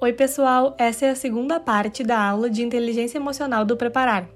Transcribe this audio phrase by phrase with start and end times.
[0.00, 0.76] Oi, pessoal!
[0.78, 4.28] Essa é a segunda parte da aula de inteligência emocional do Preparar.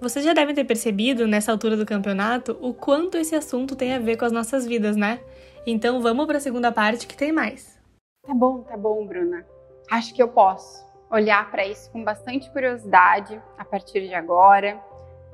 [0.00, 3.98] Vocês já devem ter percebido, nessa altura do campeonato, o quanto esse assunto tem a
[3.98, 5.20] ver com as nossas vidas, né?
[5.66, 7.78] Então vamos para a segunda parte que tem mais.
[8.26, 9.44] Tá bom, tá bom, Bruna.
[9.90, 14.82] Acho que eu posso olhar para isso com bastante curiosidade a partir de agora,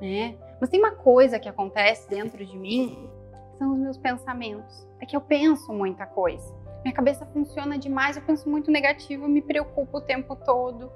[0.01, 0.35] né?
[0.59, 3.09] Mas tem uma coisa que acontece dentro de mim,
[3.57, 4.85] são os meus pensamentos.
[4.99, 6.56] É que eu penso muita coisa.
[6.87, 10.89] Minha cabeça funciona demais, eu penso muito negativo, me preocupo o tempo todo.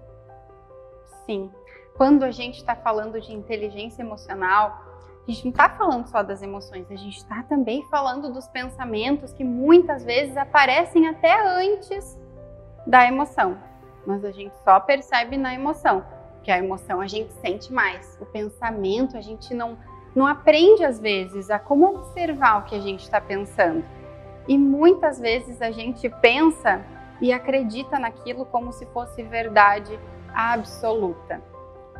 [1.26, 1.52] Sim,
[1.98, 4.86] quando a gente está falando de inteligência emocional,
[5.28, 9.34] a gente não está falando só das emoções, a gente está também falando dos pensamentos
[9.34, 12.18] que muitas vezes aparecem até antes
[12.88, 13.58] da emoção.
[14.08, 16.06] Mas a gente só percebe na emoção,
[16.42, 18.18] que a emoção a gente sente mais.
[18.22, 19.78] O pensamento a gente não,
[20.16, 23.84] não aprende às vezes a como observar o que a gente está pensando.
[24.48, 26.84] E muitas vezes a gente pensa
[27.22, 30.00] e acredita naquilo como se fosse verdade
[30.34, 31.42] absoluta.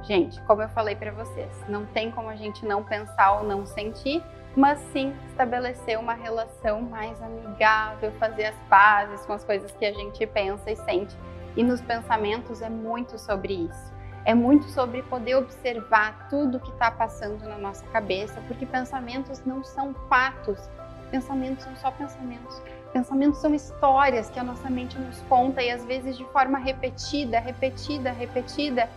[0.04, 3.66] Gente, como eu falei para vocês, não tem como a gente não pensar ou não
[3.66, 4.24] sentir,
[4.56, 9.94] mas sim estabelecer uma relação mais amigável, fazer as pazes com as coisas que a
[9.94, 11.16] gente pensa e sente.
[11.56, 13.92] E nos pensamentos é muito sobre isso.
[14.24, 19.64] É muito sobre poder observar tudo que está passando na nossa cabeça, porque pensamentos não
[19.64, 20.70] são fatos,
[21.12, 22.62] Pensamentos são só pensamentos.
[22.94, 27.38] Pensamentos são histórias que a nossa mente nos conta e às vezes de forma repetida,
[27.38, 28.90] repetida, repetida,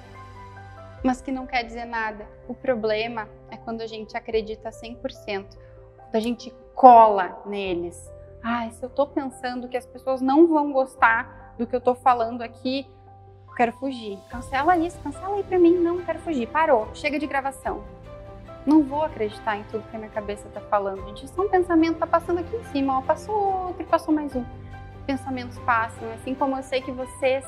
[1.02, 2.24] mas que não quer dizer nada.
[2.48, 5.44] O problema é quando a gente acredita 100%,
[5.96, 8.10] quando a gente cola neles.
[8.42, 11.96] Ah, se eu tô pensando que as pessoas não vão gostar do que eu tô
[11.96, 12.86] falando aqui,
[13.48, 14.18] eu quero fugir.
[14.28, 15.74] Cancela isso, cancela aí pra mim.
[15.78, 16.46] Não, quero fugir.
[16.46, 17.82] Parou, chega de gravação
[18.66, 21.04] não vou acreditar em tudo que a minha cabeça está falando.
[21.06, 24.34] Gente, isso é um pensamento tá passando aqui em cima, ó, passou outro passou mais
[24.34, 24.44] um.
[25.06, 27.44] Pensamentos passam, assim como eu sei que vocês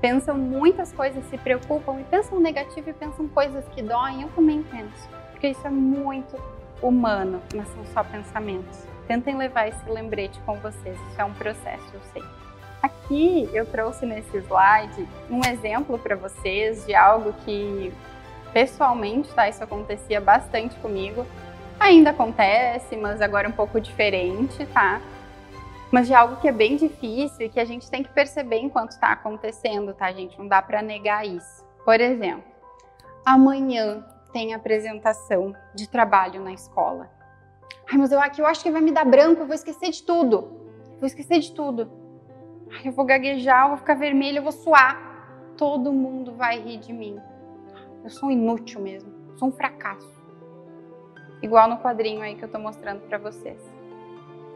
[0.00, 4.62] pensam muitas coisas, se preocupam e pensam negativo e pensam coisas que doem, eu também
[4.62, 6.40] penso, porque isso é muito
[6.80, 8.86] humano, mas são só pensamentos.
[9.06, 12.22] Tentem levar esse lembrete com vocês, isso é um processo, eu sei.
[12.82, 17.92] Aqui eu trouxe nesse slide um exemplo para vocês de algo que
[18.52, 19.48] pessoalmente, tá?
[19.48, 21.26] Isso acontecia bastante comigo.
[21.78, 25.00] Ainda acontece, mas agora um pouco diferente, tá?
[25.90, 28.90] Mas de algo que é bem difícil e que a gente tem que perceber enquanto
[28.90, 30.38] está acontecendo, tá, gente?
[30.38, 31.64] Não dá para negar isso.
[31.84, 32.44] Por exemplo,
[33.24, 37.10] amanhã tem apresentação de trabalho na escola.
[37.90, 40.02] Ai, mas eu aqui eu acho que vai me dar branco, eu vou esquecer de
[40.02, 40.60] tudo.
[41.00, 41.90] Vou esquecer de tudo.
[42.70, 45.08] Ai, eu vou gaguejar, eu vou ficar vermelho, eu vou suar.
[45.56, 47.20] Todo mundo vai rir de mim.
[48.02, 50.10] Eu sou um inútil mesmo, sou um fracasso.
[51.42, 53.58] Igual no quadrinho aí que eu tô mostrando para vocês.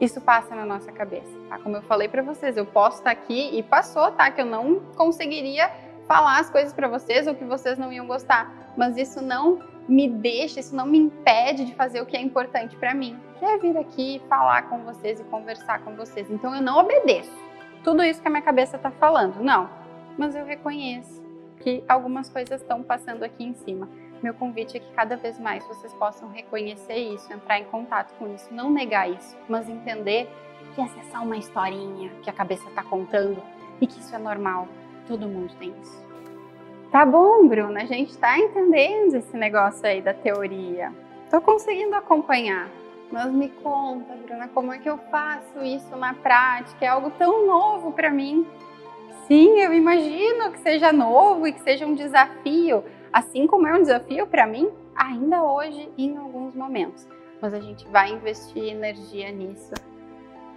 [0.01, 1.59] Isso passa na nossa cabeça, tá?
[1.59, 4.31] Como eu falei para vocês, eu posso estar tá aqui e passou, tá?
[4.31, 5.71] Que eu não conseguiria
[6.07, 10.09] falar as coisas para vocês ou que vocês não iam gostar, mas isso não me
[10.09, 13.57] deixa, isso não me impede de fazer o que é importante para mim, que é
[13.59, 16.31] vir aqui falar com vocês e conversar com vocês.
[16.31, 17.33] Então eu não obedeço
[17.83, 19.69] tudo isso que a minha cabeça tá falando, não.
[20.17, 21.24] Mas eu reconheço
[21.65, 23.89] que algumas coisas estão passando aqui em cima.
[24.23, 28.33] Meu convite é que cada vez mais vocês possam reconhecer isso, entrar em contato com
[28.35, 30.29] isso, não negar isso, mas entender
[30.75, 33.43] que essa é só uma historinha que a cabeça está contando
[33.81, 34.69] e que isso é normal.
[35.09, 36.05] Todo mundo tem isso.
[36.93, 40.93] Tá bom, Bruna, a gente está entendendo esse negócio aí da teoria.
[41.31, 42.69] Tô conseguindo acompanhar.
[43.11, 46.85] Mas me conta, Bruna, como é que eu faço isso na prática?
[46.85, 48.47] É algo tão novo para mim.
[49.27, 53.81] Sim, eu imagino que seja novo e que seja um desafio, assim como é um
[53.81, 57.09] desafio para mim ainda hoje em alguns momentos.
[57.41, 59.73] Mas a gente vai investir energia nisso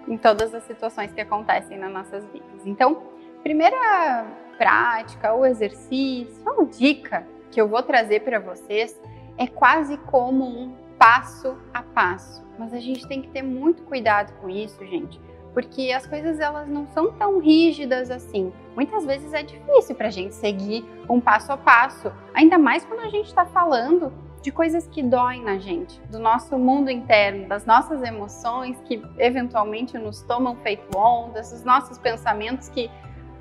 [0.07, 2.65] em todas as situações que acontecem nas nossas vidas.
[2.65, 3.03] Então,
[3.41, 4.25] primeira
[4.57, 8.99] prática ou exercício, ou dica que eu vou trazer para vocês
[9.37, 12.45] é quase como um passo a passo.
[12.57, 15.19] Mas a gente tem que ter muito cuidado com isso, gente,
[15.57, 18.53] porque as coisas elas não são tão rígidas assim.
[18.75, 22.99] Muitas vezes é difícil para a gente seguir um passo a passo, ainda mais quando
[22.99, 27.65] a gente está falando de coisas que doem na gente, do nosso mundo interno, das
[27.65, 32.87] nossas emoções que eventualmente nos tomam feito ondas, dos nossos pensamentos que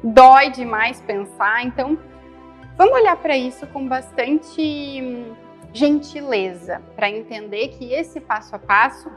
[0.03, 1.67] dói demais pensar.
[1.67, 1.99] Então,
[2.79, 5.35] vamos olhar para isso com bastante
[5.71, 9.11] gentileza, para entender que esse passo a passo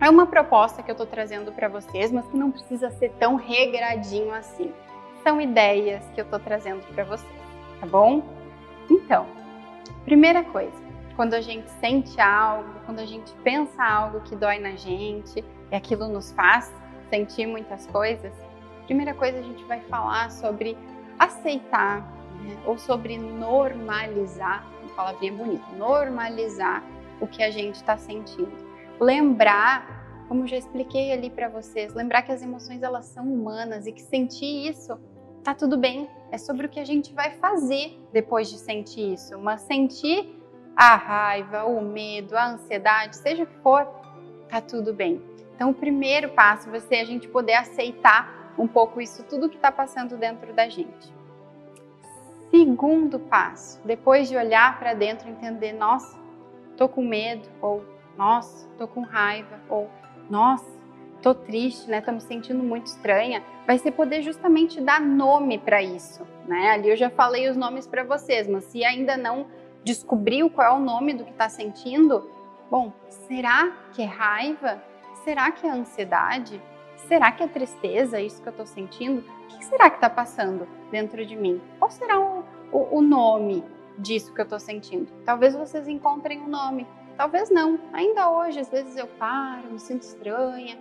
[0.00, 3.36] é uma proposta que eu estou trazendo para vocês, mas que não precisa ser tão
[3.36, 4.72] regradinho assim.
[5.22, 7.32] São ideias que eu estou trazendo para vocês,
[7.80, 8.22] tá bom?
[8.90, 9.26] Então,
[10.04, 10.76] primeira coisa,
[11.14, 15.74] quando a gente sente algo, quando a gente pensa algo que dói na gente e
[15.74, 16.72] aquilo nos faz
[17.08, 18.32] sentir muitas coisas,
[18.86, 20.76] primeira coisa a gente vai falar sobre
[21.18, 22.00] aceitar,
[22.42, 22.58] né?
[22.66, 26.82] ou sobre normalizar, uma palavrinha bonita, normalizar
[27.20, 28.71] o que a gente está sentindo.
[29.00, 33.92] Lembrar, como já expliquei ali para vocês, lembrar que as emoções elas são humanas e
[33.92, 34.98] que sentir isso
[35.42, 36.08] tá tudo bem.
[36.30, 39.38] É sobre o que a gente vai fazer depois de sentir isso.
[39.38, 40.40] Mas sentir
[40.76, 43.84] a raiva, o medo, a ansiedade, seja o que for,
[44.48, 45.20] tá tudo bem.
[45.54, 49.56] Então, o primeiro passo vai ser a gente poder aceitar um pouco isso, tudo que
[49.56, 51.12] está passando dentro da gente.
[52.50, 56.18] Segundo passo, depois de olhar para dentro, entender, nossa,
[56.76, 57.82] tô com medo, ou
[58.16, 59.90] nossa, tô com raiva, ou
[60.30, 60.70] nossa,
[61.22, 62.00] tô triste, né?
[62.00, 63.42] Tô me sentindo muito estranha.
[63.66, 66.70] Vai ser poder justamente dar nome para isso, né?
[66.70, 69.46] Ali eu já falei os nomes para vocês, mas se ainda não
[69.84, 72.28] descobriu qual é o nome do que está sentindo,
[72.70, 74.82] bom, será que é raiva?
[75.24, 76.60] Será que é ansiedade?
[76.96, 79.20] Será que é tristeza isso que eu estou sentindo?
[79.20, 81.60] O que será que está passando dentro de mim?
[81.78, 83.64] Qual será o, o, o nome
[83.98, 85.12] disso que eu estou sentindo?
[85.24, 86.86] Talvez vocês encontrem um nome,
[87.22, 87.78] talvez não.
[87.92, 90.76] Ainda hoje, às vezes eu paro, me sinto estranha,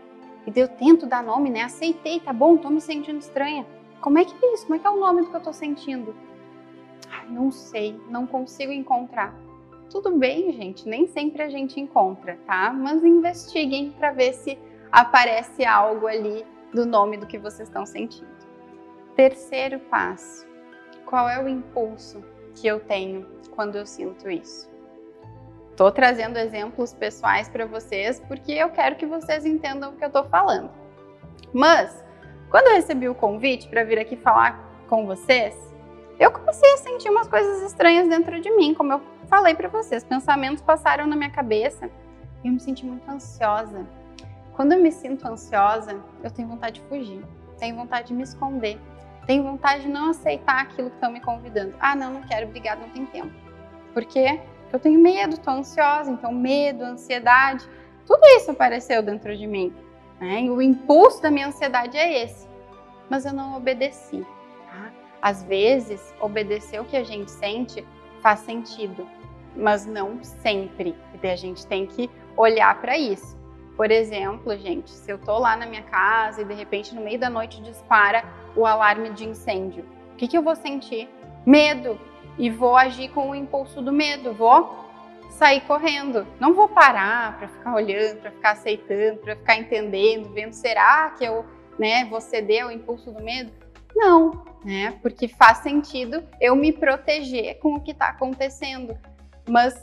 [0.47, 1.61] e eu tento dar nome, né?
[1.61, 3.63] Aceitei, tá bom, estou me sentindo estranha.
[4.01, 4.63] Como é que é isso?
[4.63, 6.15] Como é que é o nome do que eu estou sentindo?
[7.11, 9.35] Ai, não sei, não consigo encontrar.
[9.91, 12.73] Tudo bem, gente, nem sempre a gente encontra, tá?
[12.73, 14.57] Mas investiguem para ver se
[14.91, 16.43] aparece algo ali
[16.73, 18.31] do nome do que vocês estão sentindo.
[19.15, 20.47] Terceiro passo:
[21.05, 22.23] qual é o impulso
[22.55, 24.70] que eu tenho quando eu sinto isso?
[25.81, 30.10] Estou trazendo exemplos pessoais para vocês porque eu quero que vocês entendam o que eu
[30.10, 30.69] estou falando.
[31.51, 32.06] Mas,
[32.51, 35.57] quando eu recebi o convite para vir aqui falar com vocês,
[36.19, 40.04] eu comecei a sentir umas coisas estranhas dentro de mim, como eu falei para vocês.
[40.04, 41.89] Pensamentos passaram na minha cabeça
[42.44, 43.84] e eu me senti muito ansiosa.
[44.54, 47.25] Quando eu me sinto ansiosa, eu tenho vontade de fugir,
[47.57, 48.77] tenho vontade de me esconder,
[49.25, 51.74] tenho vontade de não aceitar aquilo que estão me convidando.
[51.80, 53.34] Ah, não, não quero, obrigado, não tem tempo.
[53.95, 54.39] Por quê?
[54.71, 57.68] Eu tenho medo, estou ansiosa, então medo, ansiedade,
[58.06, 59.73] tudo isso apareceu dentro de mim.
[60.19, 60.44] Né?
[60.50, 62.47] O impulso da minha ansiedade é esse.
[63.09, 64.25] Mas eu não obedeci.
[64.69, 64.91] Tá?
[65.21, 67.85] Às vezes, obedecer o que a gente sente
[68.21, 69.07] faz sentido,
[69.56, 70.95] mas não sempre.
[71.21, 73.39] E a gente tem que olhar para isso.
[73.75, 77.19] Por exemplo, gente, se eu tô lá na minha casa e de repente no meio
[77.19, 78.24] da noite dispara
[78.56, 81.09] o alarme de incêndio, o que, que eu vou sentir?
[81.45, 82.00] Medo.
[82.38, 84.81] E vou agir com o impulso do medo, vou
[85.30, 86.28] sair correndo.
[86.39, 91.24] Não vou parar para ficar olhando, para ficar aceitando, para ficar entendendo, vendo será que
[91.24, 91.45] eu,
[91.80, 93.51] né, vou ceder ao impulso do medo?
[93.95, 94.98] Não, né?
[95.01, 98.98] Porque faz sentido eu me proteger com o que está acontecendo.
[99.50, 99.75] Mas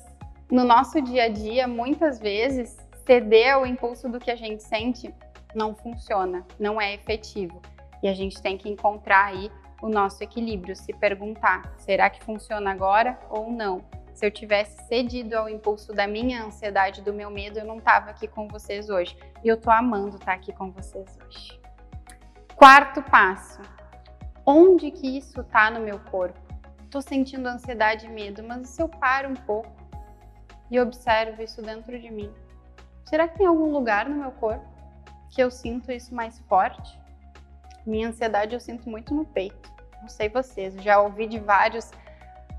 [0.51, 5.15] no nosso dia a dia, muitas vezes ceder ao impulso do que a gente sente
[5.55, 7.61] não funciona, não é efetivo.
[8.03, 9.51] E a gente tem que encontrar aí
[9.83, 13.85] o nosso equilíbrio, se perguntar: será que funciona agora ou não?
[14.15, 18.11] Se eu tivesse cedido ao impulso da minha ansiedade, do meu medo, eu não estava
[18.11, 19.17] aqui com vocês hoje.
[19.45, 21.61] E eu tô amando estar tá aqui com vocês hoje.
[22.57, 23.61] Quarto passo:
[24.45, 26.41] onde que isso tá no meu corpo?
[26.91, 29.71] Tô sentindo ansiedade e medo, mas se eu paro um pouco
[30.71, 32.33] e observo isso dentro de mim,
[33.09, 34.67] Será que tem algum lugar no meu corpo
[35.31, 37.01] que eu sinto isso mais forte?
[37.89, 39.73] Minha ansiedade eu sinto muito no peito.
[40.03, 41.91] Não sei vocês, já ouvi de vários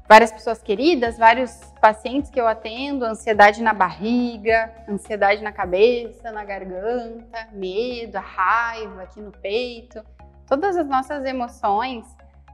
[0.08, 6.44] várias pessoas queridas, vários pacientes que eu atendo, ansiedade na barriga, ansiedade na cabeça, na
[6.44, 10.04] garganta, medo, raiva aqui no peito.
[10.48, 12.08] Todas as nossas emoções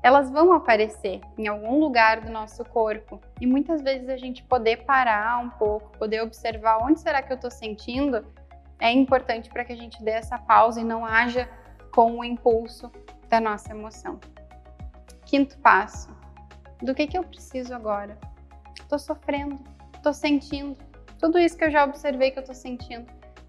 [0.04, 3.22] elas vão aparecer em algum lugar do nosso corpo.
[3.40, 7.36] E muitas vezes a gente poder parar um pouco, poder observar onde será que eu
[7.36, 8.24] estou sentindo,
[8.78, 11.50] é importante para que a gente dê essa pausa e não haja
[11.96, 12.92] com o impulso
[13.30, 14.20] da nossa emoção.
[15.26, 16.10] Quinto passo:
[16.82, 18.18] do que, que eu preciso agora?
[18.78, 19.58] Estou sofrendo,
[19.96, 20.78] estou sentindo,
[21.18, 23.08] tudo isso que eu já observei que eu estou sentindo.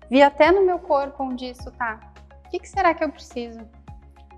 [0.08, 1.98] Vi até no meu corpo onde isso está.
[2.46, 3.60] O que, que será que eu preciso?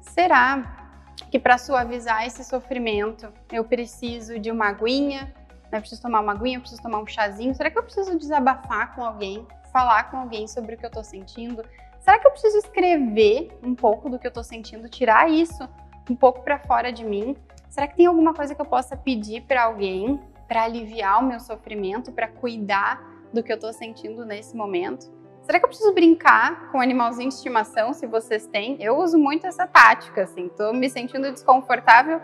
[0.01, 5.35] Será que para suavizar esse sofrimento eu preciso de uma aguinha,
[5.71, 5.79] né?
[5.79, 7.55] preciso tomar uma aguinha, preciso tomar um chazinho.
[7.55, 11.05] Será que eu preciso desabafar com alguém, falar com alguém sobre o que eu estou
[11.05, 11.63] sentindo?
[12.09, 15.69] Será que eu preciso escrever um pouco do que eu estou sentindo, tirar isso
[16.09, 17.37] um pouco para fora de mim?
[17.69, 21.39] Será que tem alguma coisa que eu possa pedir para alguém para aliviar o meu
[21.39, 22.99] sofrimento, para cuidar
[23.31, 25.13] do que eu estou sentindo nesse momento?
[25.43, 28.83] Será que eu preciso brincar com um animalzinho de estimação, se vocês têm?
[28.83, 32.23] Eu uso muito essa tática, assim, tô me sentindo desconfortável,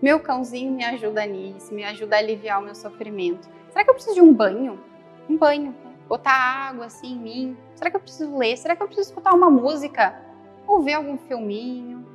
[0.00, 3.46] meu cãozinho me ajuda nisso, me ajuda a aliviar o meu sofrimento.
[3.68, 4.82] Será que eu preciso de um banho?
[5.28, 5.74] Um banho,
[6.08, 7.56] botar água assim em mim?
[7.74, 8.56] Será que eu preciso ler?
[8.56, 10.20] Será que eu preciso escutar uma música?
[10.66, 12.06] Ou ver algum filminho?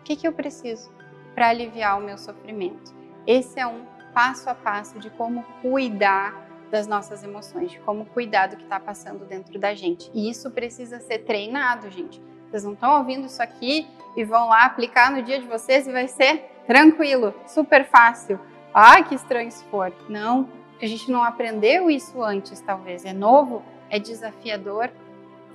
[0.00, 0.92] O que, que eu preciso?
[1.34, 2.94] para aliviar o meu sofrimento.
[3.26, 8.48] Esse é um passo a passo de como cuidar das nossas emoções, de como cuidar
[8.48, 10.10] do que está passando dentro da gente.
[10.14, 12.22] E isso precisa ser treinado, gente.
[12.48, 15.92] Vocês não estão ouvindo isso aqui e vão lá aplicar no dia de vocês e
[15.92, 18.38] vai ser tranquilo, super fácil.
[18.72, 19.92] Ai, que estranho se for.
[20.08, 20.48] Não,
[20.84, 23.04] a gente não aprendeu isso antes, talvez.
[23.04, 24.90] É novo, é desafiador,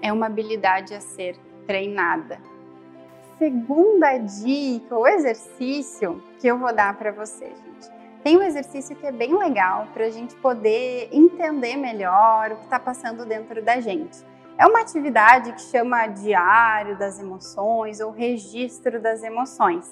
[0.02, 2.40] é uma habilidade a ser treinada.
[3.38, 8.00] Segunda dica, o exercício que eu vou dar para vocês, gente.
[8.24, 12.64] Tem um exercício que é bem legal para a gente poder entender melhor o que
[12.64, 14.18] está passando dentro da gente.
[14.58, 19.90] É uma atividade que chama diário das emoções ou registro das emoções.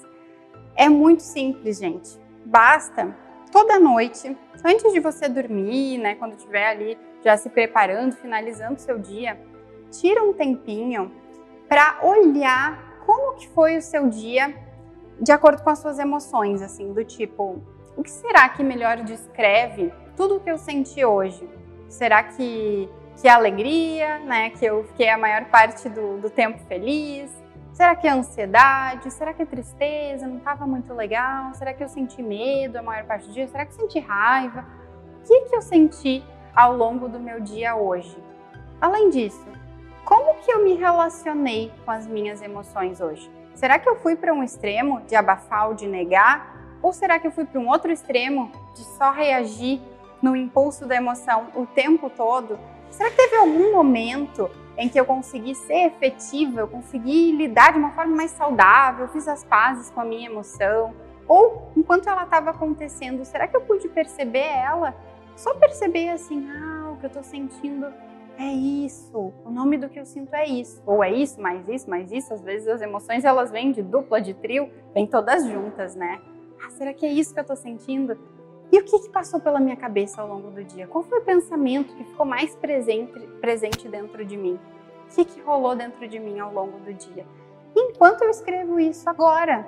[0.76, 2.18] É muito simples, gente.
[2.44, 3.16] Basta
[3.50, 8.98] toda noite, antes de você dormir, né, quando estiver ali já se preparando, finalizando seu
[8.98, 9.38] dia,
[9.90, 11.10] tira um tempinho
[11.68, 14.54] para olhar como que foi o seu dia
[15.20, 17.60] de acordo com as suas emoções, assim, do tipo,
[17.96, 21.48] o que será que melhor descreve tudo o que eu senti hoje?
[21.88, 22.88] Será que
[23.20, 24.50] que é alegria, né?
[24.50, 27.30] Que eu fiquei a maior parte do, do tempo feliz?
[27.78, 29.08] Será que é ansiedade?
[29.12, 30.26] Será que é tristeza?
[30.26, 31.54] Não estava muito legal?
[31.54, 33.46] Será que eu senti medo a maior parte do dia?
[33.46, 34.66] Será que eu senti raiva?
[35.20, 38.20] O que, que eu senti ao longo do meu dia hoje?
[38.80, 39.46] Além disso,
[40.04, 43.30] como que eu me relacionei com as minhas emoções hoje?
[43.54, 46.76] Será que eu fui para um extremo de abafar ou de negar?
[46.82, 49.80] Ou será que eu fui para um outro extremo de só reagir
[50.20, 52.58] no impulso da emoção o tempo todo?
[52.90, 57.78] Será que teve algum momento em que eu consegui ser efetiva, eu consegui lidar de
[57.78, 60.94] uma forma mais saudável, fiz as pazes com a minha emoção.
[61.26, 64.94] Ou, enquanto ela estava acontecendo, será que eu pude perceber ela?
[65.36, 67.92] Só perceber assim, ah, o que eu estou sentindo
[68.38, 70.80] é isso, o nome do que eu sinto é isso.
[70.86, 72.32] Ou é isso, mais isso, mais isso.
[72.32, 76.20] Às vezes as emoções elas vêm de dupla, de trio, vêm todas juntas, né?
[76.64, 78.16] Ah, será que é isso que eu estou sentindo?
[78.70, 80.86] E o que, que, passou pela minha cabeça ao longo do dia?
[80.86, 84.58] Qual foi o pensamento que ficou mais presente, presente dentro de mim?
[85.10, 87.26] O que, que rolou dentro de mim ao longo do dia?
[87.74, 89.66] Enquanto eu escrevo isso agora,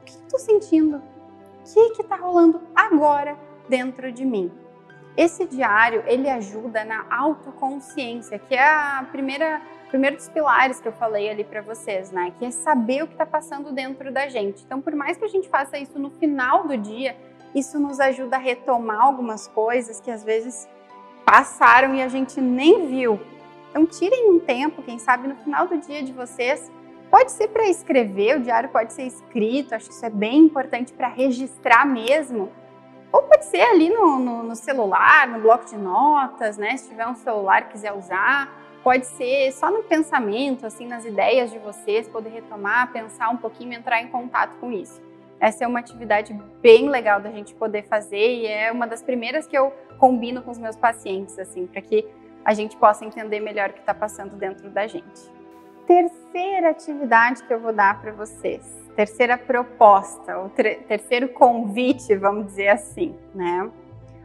[0.00, 0.98] o que estou sentindo?
[0.98, 4.52] O que está rolando agora dentro de mim?
[5.16, 10.92] Esse diário ele ajuda na autoconsciência, que é a primeira primeiro dos pilares que eu
[10.92, 12.32] falei ali para vocês, né?
[12.36, 14.64] Que é saber o que está passando dentro da gente.
[14.64, 17.16] Então, por mais que a gente faça isso no final do dia,
[17.54, 20.68] isso nos ajuda a retomar algumas coisas que às vezes
[21.24, 23.20] passaram e a gente nem viu.
[23.70, 26.70] Então, tirem um tempo, quem sabe no final do dia de vocês.
[27.10, 30.92] Pode ser para escrever, o diário pode ser escrito, acho que isso é bem importante
[30.92, 32.50] para registrar mesmo.
[33.12, 36.76] Ou pode ser ali no, no, no, celular, no bloco de notas, né?
[36.76, 38.52] Se tiver um celular quiser usar.
[38.82, 43.72] Pode ser só no pensamento, assim, nas ideias de vocês, poder retomar, pensar um pouquinho,
[43.72, 45.00] entrar em contato com isso.
[45.40, 49.46] Essa é uma atividade bem legal da gente poder fazer e é uma das primeiras
[49.46, 52.06] que eu combino com os meus pacientes, assim, para que
[52.44, 55.32] a gente possa entender melhor o que está passando dentro da gente.
[55.86, 58.64] Terceira atividade que eu vou dar para vocês,
[58.96, 63.70] terceira proposta, o terceiro convite, vamos dizer assim, né?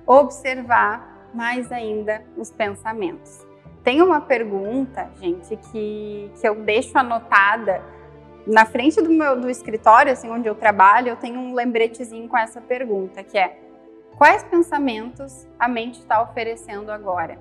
[0.05, 3.45] Observar mais ainda os pensamentos.
[3.83, 7.81] Tem uma pergunta, gente, que, que eu deixo anotada
[8.49, 12.37] na frente do meu do escritório, assim, onde eu trabalho, eu tenho um lembretezinho com
[12.37, 13.59] essa pergunta, que é:
[14.17, 17.37] quais pensamentos a mente está oferecendo agora?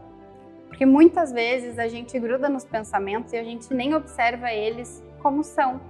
[0.69, 5.43] Porque muitas vezes a gente gruda nos pensamentos e a gente nem observa eles como
[5.43, 5.81] são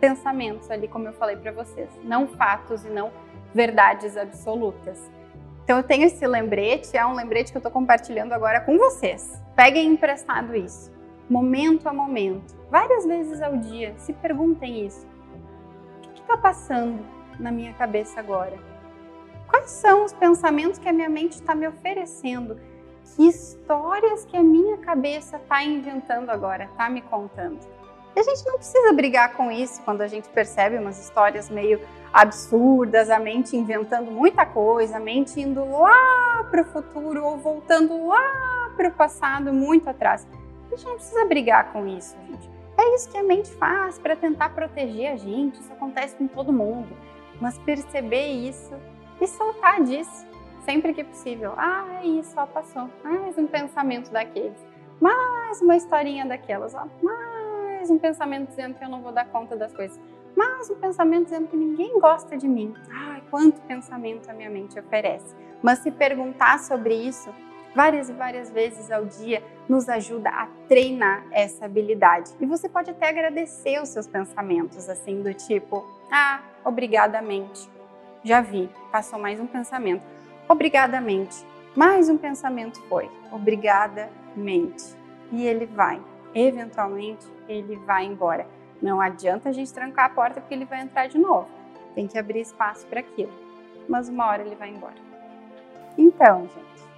[0.00, 3.10] pensamentos ali, como eu falei para vocês, não fatos e não
[3.52, 5.10] verdades absolutas.
[5.64, 9.42] Então eu tenho esse lembrete, é um lembrete que eu estou compartilhando agora com vocês.
[9.56, 10.90] Peguem emprestado isso
[11.30, 15.06] momento a momento, várias vezes ao dia, se perguntem isso.
[15.98, 17.04] O que está passando
[17.38, 18.56] na minha cabeça agora?
[19.48, 22.56] Quais são os pensamentos que a minha mente está me oferecendo?
[23.16, 27.58] Que histórias que a minha cabeça está inventando agora, está me contando?
[28.14, 31.80] E a gente não precisa brigar com isso quando a gente percebe umas histórias meio
[32.12, 38.06] absurdas, a mente inventando muita coisa, a mente indo lá para o futuro ou voltando
[38.06, 40.26] lá para o passado, muito atrás.
[40.66, 42.59] A gente não precisa brigar com isso, gente.
[42.80, 45.60] É isso que a mente faz para tentar proteger a gente.
[45.60, 46.96] Isso acontece com todo mundo.
[47.38, 48.74] Mas perceber isso
[49.20, 50.26] e soltar disso
[50.64, 51.52] sempre que possível.
[51.58, 52.88] Ah, é isso, passou.
[53.04, 54.58] Mais um pensamento daqueles.
[54.98, 56.74] Mais uma historinha daquelas.
[56.74, 56.86] Ó.
[57.02, 60.00] Mais um pensamento dizendo que eu não vou dar conta das coisas.
[60.34, 62.74] Mais um pensamento dizendo que ninguém gosta de mim.
[62.90, 65.34] Ai, quanto pensamento a minha mente oferece.
[65.62, 67.28] Mas se perguntar sobre isso
[67.74, 72.32] várias e várias vezes ao dia nos ajuda a treinar essa habilidade.
[72.40, 77.68] E você pode até agradecer os seus pensamentos, assim, do tipo: ah, obrigadamente.
[78.22, 80.02] Já vi, passou mais um pensamento.
[80.48, 81.44] Obrigadamente.
[81.74, 83.10] Mais um pensamento foi.
[83.32, 84.94] Obrigadamente.
[85.32, 86.02] E ele vai.
[86.34, 88.46] Eventualmente, ele vai embora.
[88.82, 91.48] Não adianta a gente trancar a porta porque ele vai entrar de novo.
[91.94, 93.32] Tem que abrir espaço para aquilo.
[93.88, 94.94] Mas uma hora ele vai embora.
[95.96, 96.89] Então, gente,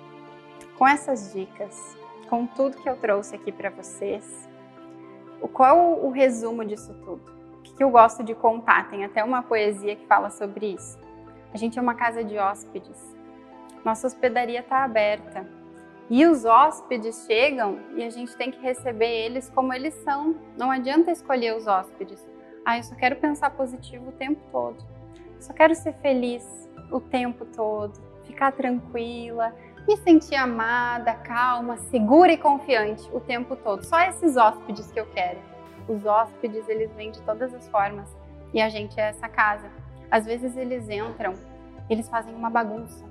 [0.82, 1.96] com essas dicas,
[2.28, 4.50] com tudo que eu trouxe aqui para vocês,
[5.52, 7.22] qual o resumo disso tudo?
[7.60, 8.90] O que eu gosto de contar?
[8.90, 10.98] Tem até uma poesia que fala sobre isso.
[11.54, 13.16] A gente é uma casa de hóspedes.
[13.84, 15.46] Nossa hospedaria está aberta.
[16.10, 20.34] E os hóspedes chegam e a gente tem que receber eles como eles são.
[20.58, 22.28] Não adianta escolher os hóspedes.
[22.64, 24.84] Ah, eu só quero pensar positivo o tempo todo.
[25.38, 26.44] Só quero ser feliz
[26.90, 29.54] o tempo todo, ficar tranquila,
[29.86, 33.84] me sentir amada, calma, segura e confiante o tempo todo.
[33.84, 35.38] Só esses hóspedes que eu quero.
[35.88, 38.08] Os hóspedes, eles vêm de todas as formas
[38.54, 39.68] e a gente é essa casa.
[40.10, 41.34] Às vezes eles entram,
[41.90, 43.04] eles fazem uma bagunça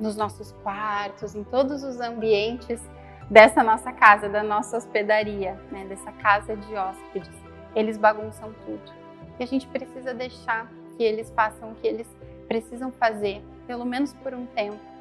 [0.00, 2.82] nos nossos quartos, em todos os ambientes
[3.30, 7.30] dessa nossa casa, da nossa hospedaria, né, dessa casa de hóspedes.
[7.74, 8.92] Eles bagunçam tudo.
[9.38, 12.08] E a gente precisa deixar que eles façam o que eles
[12.48, 14.95] precisam fazer, pelo menos por um tempo.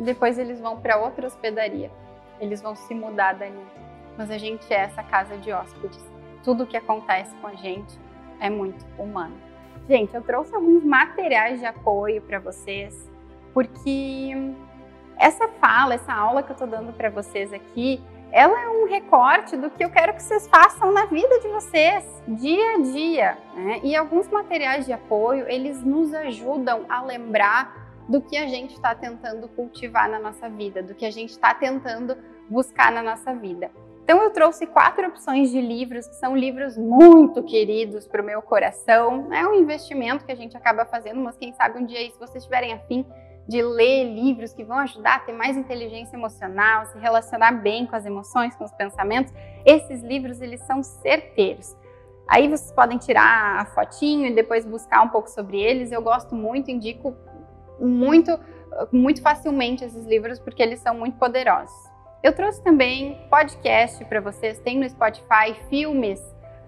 [0.00, 1.90] E depois eles vão para outra hospedaria.
[2.40, 3.62] Eles vão se mudar dali.
[4.16, 6.02] Mas a gente é essa casa de hóspedes.
[6.42, 7.98] Tudo que acontece com a gente
[8.40, 9.36] é muito humano.
[9.86, 13.10] Gente, eu trouxe alguns materiais de apoio para vocês,
[13.52, 14.30] porque
[15.18, 18.02] essa fala, essa aula que eu estou dando para vocês aqui,
[18.32, 22.22] ela é um recorte do que eu quero que vocês façam na vida de vocês,
[22.26, 23.38] dia a dia.
[23.54, 23.80] Né?
[23.82, 28.92] E alguns materiais de apoio, eles nos ajudam a lembrar do que a gente está
[28.92, 32.18] tentando cultivar na nossa vida, do que a gente está tentando
[32.50, 33.70] buscar na nossa vida.
[34.02, 38.42] Então eu trouxe quatro opções de livros que são livros muito queridos para o meu
[38.42, 39.32] coração.
[39.32, 42.42] É um investimento que a gente acaba fazendo, mas quem sabe um dia se vocês
[42.42, 43.06] tiverem afim
[43.46, 47.94] de ler livros que vão ajudar a ter mais inteligência emocional, se relacionar bem com
[47.94, 49.32] as emoções, com os pensamentos,
[49.64, 51.76] esses livros eles são certeiros.
[52.28, 55.92] Aí vocês podem tirar a fotinho e depois buscar um pouco sobre eles.
[55.92, 57.16] Eu gosto muito, indico
[57.80, 58.38] muito,
[58.92, 61.90] muito facilmente esses livros porque eles são muito poderosos.
[62.22, 66.20] Eu trouxe também podcast para vocês, tem no Spotify filmes,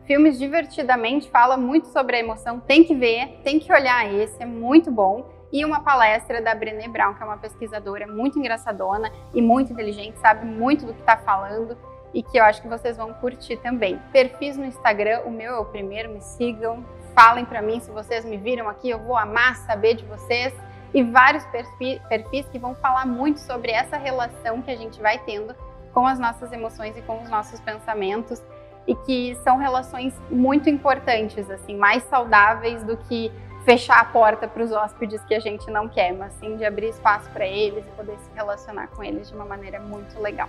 [0.07, 4.47] filmes divertidamente, fala muito sobre a emoção, tem que ver, tem que olhar esse, é
[4.47, 5.31] muito bom.
[5.53, 10.19] E uma palestra da Brené Brown, que é uma pesquisadora muito engraçadona e muito inteligente,
[10.19, 11.77] sabe muito do que está falando
[12.15, 14.01] e que eu acho que vocês vão curtir também.
[14.11, 16.83] Perfis no Instagram, o meu é o primeiro, me sigam,
[17.15, 20.55] falem para mim se vocês me viram aqui, eu vou amar saber de vocês
[20.95, 25.55] e vários perfis que vão falar muito sobre essa relação que a gente vai tendo
[25.93, 28.43] com as nossas emoções e com os nossos pensamentos
[28.87, 33.31] e que são relações muito importantes, assim, mais saudáveis do que
[33.65, 36.89] fechar a porta para os hóspedes que a gente não quer, mas sim de abrir
[36.89, 40.49] espaço para eles e poder se relacionar com eles de uma maneira muito legal.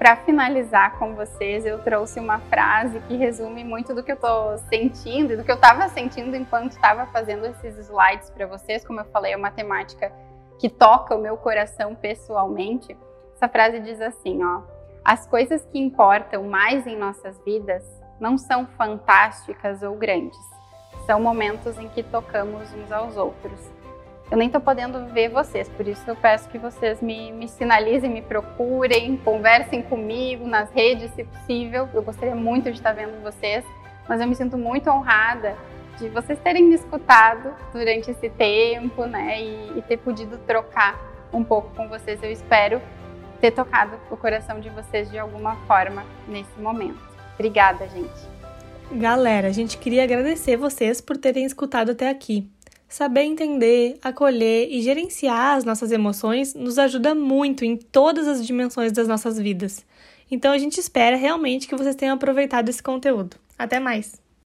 [0.00, 4.56] Para finalizar com vocês, eu trouxe uma frase que resume muito do que eu estou
[4.56, 8.82] sentindo e do que eu estava sentindo enquanto estava fazendo esses slides para vocês.
[8.82, 10.10] Como eu falei, é uma temática
[10.58, 12.96] que toca o meu coração pessoalmente.
[13.34, 14.62] Essa frase diz assim, ó:
[15.04, 17.84] As coisas que importam mais em nossas vidas
[18.18, 20.40] não são fantásticas ou grandes.
[21.04, 23.79] São momentos em que tocamos uns aos outros
[24.30, 28.08] eu nem estou podendo ver vocês, por isso eu peço que vocês me, me sinalizem,
[28.08, 31.88] me procurem, conversem comigo nas redes, se possível.
[31.92, 33.64] Eu gostaria muito de estar vendo vocês,
[34.08, 35.56] mas eu me sinto muito honrada
[35.98, 40.96] de vocês terem me escutado durante esse tempo, né, e, e ter podido trocar
[41.32, 42.22] um pouco com vocês.
[42.22, 42.80] Eu espero
[43.40, 47.00] ter tocado o coração de vocês de alguma forma nesse momento.
[47.34, 48.30] Obrigada, gente.
[48.92, 52.48] Galera, a gente queria agradecer vocês por terem escutado até aqui.
[52.90, 58.90] Saber entender, acolher e gerenciar as nossas emoções nos ajuda muito em todas as dimensões
[58.90, 59.86] das nossas vidas.
[60.28, 63.36] Então a gente espera realmente que vocês tenham aproveitado esse conteúdo.
[63.56, 64.19] Até mais!